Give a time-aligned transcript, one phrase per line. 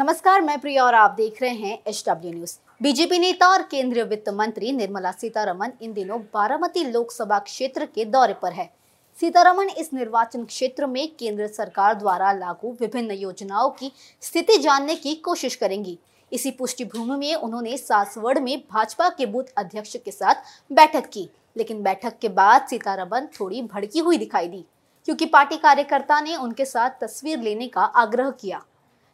[0.00, 4.04] नमस्कार, मैं प्रिया और आप देख रहे हैं एच डब्ल्यू न्यूज़ बीजेपी नेता और केंद्रीय
[4.04, 8.68] वित्त मंत्री निर्मला सीतारमन इन दिनों बारामती लोकसभा क्षेत्र के दौरे पर है।
[9.18, 13.92] सीतारमन इस निर्वाचन क्षेत्र में केंद्र सरकार द्वारा लागू विभिन्न योजनाओं की
[14.22, 15.98] स्थिति जानने की कोशिश करेंगी।
[16.32, 21.82] इसी पुष्टिभूमि में उन्होंने सासवड़ में भाजपा के बूथ अध्यक्ष के साथ बैठक की, लेकिन
[21.82, 24.64] बैठक के बाद सीतारमन थोड़ी भड़की हुई दिखाई दी,
[25.08, 28.64] क्योंकि पार्टी कार्यकर्ता ने उनके साथ तस्वीर लेने का आग्रह किया।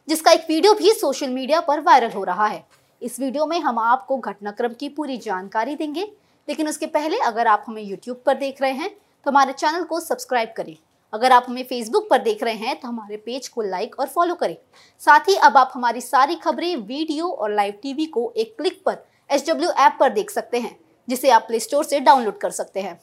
[0.07, 2.63] जिसका एक वीडियो भी सोशल मीडिया पर वायरल हो रहा है।
[3.01, 6.07] इस वीडियो में हम आपको घटनाक्रम की पूरी जानकारी देंगे,
[6.47, 9.99] लेकिन उसके पहले अगर आप हमें यूट्यूब पर देख रहे हैं तो हमारे चैनल को
[9.99, 10.75] सब्सक्राइब करें।
[11.13, 14.35] अगर आप हमें फेसबुक पर देख रहे हैं तो हमारे पेज को लाइक और फॉलो
[14.35, 14.55] करें।
[15.01, 18.97] साथ ही अब आप हमारी सारी खबरें वीडियो और लाइव टीवी को एक क्लिक पर
[19.29, 22.99] एच ऐप पर देख सकते हैं, जिसे आप प्ले स्टोर से डाउनलोड कर सकते हैं।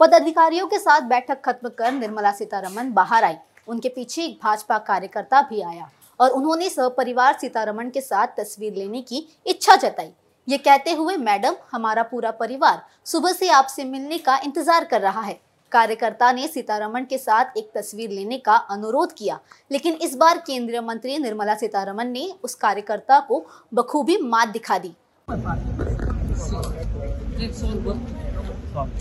[0.00, 3.36] पदाधिकारियों के साथ बैठक खत्म कर निर्मला सीतारमन बाहर आई।
[3.68, 5.90] उनके पीछे एक भाजपा कार्यकर्ता भी आया।
[6.20, 10.10] और उन्होंने सहपरिवार सीतारमण के साथ तस्वीर लेने की इच्छा जताई
[10.48, 15.20] ये कहते हुए मैडम हमारा पूरा परिवार सुबह से आपसे मिलने का इंतज़ार कर रहा
[15.20, 15.38] है
[15.72, 19.38] कार्यकर्ता ने सीतारमण के साथ एक तस्वीर लेने का अनुरोध किया
[19.70, 24.94] लेकिन इस बार केंद्रीय मंत्री निर्मला सीतारमण ने उस कार्यकर्ता को बखूबी मात दिखा दी.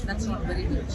[0.03, 0.85] That's not very good.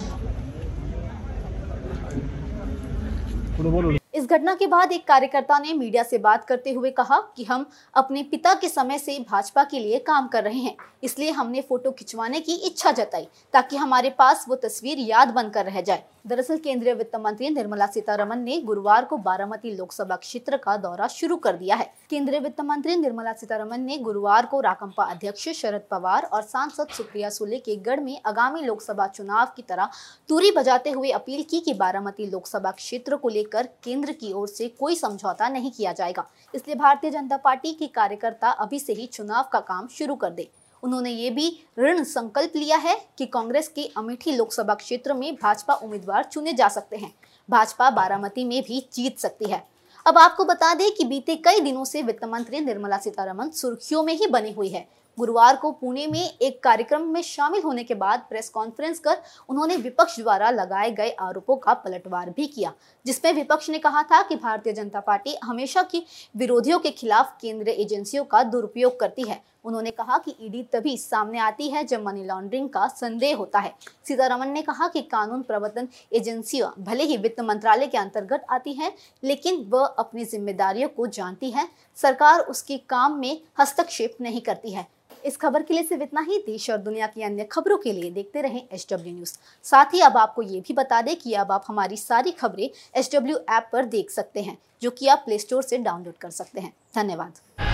[4.25, 7.67] इस घटना के बाद एक कार्यकर्ता ने मीडिया से बात करते हुए कहा कि हम
[7.95, 11.91] अपने पिता के समय से भाजपा के लिए काम कर रहे हैं। इसलिए हमने फ़ोटो
[11.91, 16.93] खिंचवाने की इच्छा जताई ताकि हमारे पास वो तस्वीर याद बनकर रह जाए। दरअसल केंद्रीय
[16.95, 21.77] वित्त मंत्री निर्मला सीतारमन ने गुरुवार को बारामती लोकसभा क्षेत्र का दौरा शुरू कर दिया
[21.77, 26.95] है। केंद्रीय वित्त मंत्री निर्मला सीतारमन ने गुरुवार को राकंपा अध्यक्ष शरद पवार और सांसद
[26.97, 29.91] सुप्रिया सुले के गढ़ में आगामी लोकसभा चुनाव की तरह
[30.29, 34.69] तूरी बजाते हुए अपील की कि बारामती लोकसभा क्षेत्र को लेकर केंद्र की ओर से
[34.71, 39.49] कोई समझौता नहीं किया जाएगा। इसलिए भारतीय जनता पार्टी के कार्यकर्ता अभी से ही चुनाव
[39.53, 40.51] का काम शुरू कर दे।
[40.85, 41.47] उन्होंने ये भी
[41.79, 46.69] ऋण संकल्प लिया है कि कांग्रेस के अमेठी लोकसभा क्षेत्र में भाजपा उम्मीदवार चुने जा
[46.69, 47.13] सकते हैं।
[47.49, 49.63] भाजपा बारामती में भी जीत सकती है।
[50.07, 54.13] अब आपको बता दें कि बीते कई दिनों से वित्त मंत्री निर्मला सीतारमन सुर्खियों में
[54.15, 54.87] ही बनी हुई है।
[55.19, 59.19] गुरुवार को पुणे में एक कार्यक्रम में शामिल होने के बाद प्रेस कॉन्फ्रेंस कर
[59.49, 62.73] उन्होंने विपक्ष द्वारा लगाए गए आरोपों का पलटवार भी किया,
[63.07, 66.05] जिसमें विपक्ष ने कहा था कि भारतीय जनता पार्टी हमेशा की
[66.37, 71.39] विरोधियों के खिलाफ केंद्रीय एजेंसियों का दुरुपयोग करती है। उन्होंने कहा कि ईडी तभी सामने
[71.39, 73.73] आती है जब मनी लॉन्ड्रिंग का संदेह होता है।
[74.05, 78.93] सीतारमन ने कहा कि कानून प्रवर्तन एजेंसियाँ भले ही वित्त मंत्रालय के अंतर्गत आती हैं,
[79.23, 84.87] लेकिन वह अपनी जिम्मेदारियों को जानती है। सरकार उसके काम में हस्तक्षेप नहीं करती है।
[85.25, 88.11] इस खबर के लिए सिर्फ़ इतना ही। देश और दुनिया की अन्य खबरों के लिए
[88.11, 89.33] देखते रहें एच डब्ल्यू न्यूज़।
[89.65, 93.11] साथ ही अब आपको ये भी बता दें कि अब आप हमारी सारी खबरें एच
[93.15, 96.61] डब्ल्यू ऐप पर देख सकते हैं, जो कि आप प्ले स्टोर से डाउनलोड कर सकते
[96.61, 97.74] हैं। धन्यवाद।